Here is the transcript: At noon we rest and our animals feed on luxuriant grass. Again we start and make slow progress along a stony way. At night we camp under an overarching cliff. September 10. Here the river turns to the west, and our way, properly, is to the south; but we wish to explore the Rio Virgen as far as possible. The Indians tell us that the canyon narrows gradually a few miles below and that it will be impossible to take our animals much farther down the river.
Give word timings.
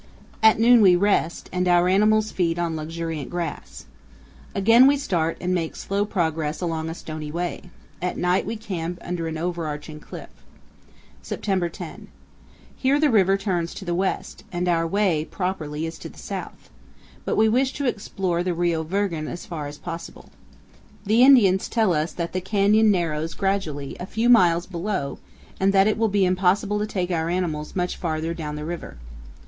At 0.41 0.59
noon 0.59 0.81
we 0.81 0.95
rest 0.95 1.47
and 1.53 1.67
our 1.67 1.87
animals 1.87 2.31
feed 2.31 2.57
on 2.57 2.75
luxuriant 2.75 3.29
grass. 3.29 3.85
Again 4.55 4.87
we 4.87 4.97
start 4.97 5.37
and 5.39 5.53
make 5.53 5.75
slow 5.75 6.05
progress 6.05 6.59
along 6.59 6.89
a 6.89 6.95
stony 6.95 7.29
way. 7.31 7.69
At 8.01 8.17
night 8.17 8.47
we 8.47 8.55
camp 8.55 8.97
under 9.03 9.27
an 9.27 9.37
overarching 9.37 9.99
cliff. 9.99 10.31
September 11.21 11.69
10. 11.69 12.07
Here 12.75 12.99
the 12.99 13.11
river 13.11 13.37
turns 13.37 13.75
to 13.75 13.85
the 13.85 13.93
west, 13.93 14.43
and 14.51 14.67
our 14.67 14.87
way, 14.87 15.23
properly, 15.29 15.85
is 15.85 15.99
to 15.99 16.09
the 16.09 16.17
south; 16.17 16.71
but 17.23 17.35
we 17.37 17.47
wish 17.47 17.71
to 17.73 17.85
explore 17.85 18.41
the 18.41 18.55
Rio 18.55 18.81
Virgen 18.83 19.27
as 19.27 19.45
far 19.45 19.67
as 19.67 19.77
possible. 19.77 20.31
The 21.05 21.21
Indians 21.21 21.69
tell 21.69 21.93
us 21.93 22.11
that 22.13 22.33
the 22.33 22.41
canyon 22.41 22.89
narrows 22.89 23.35
gradually 23.35 23.95
a 23.99 24.07
few 24.07 24.29
miles 24.29 24.65
below 24.65 25.19
and 25.59 25.71
that 25.73 25.85
it 25.85 25.95
will 25.95 26.09
be 26.09 26.25
impossible 26.25 26.79
to 26.79 26.87
take 26.87 27.11
our 27.11 27.29
animals 27.29 27.75
much 27.75 27.97
farther 27.97 28.33
down 28.33 28.55
the 28.55 28.65
river. 28.65 28.97